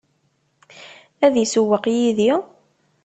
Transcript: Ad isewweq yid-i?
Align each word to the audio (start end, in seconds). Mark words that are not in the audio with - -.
Ad 1.25 1.33
isewweq 1.43 1.85
yid-i? 1.95 2.31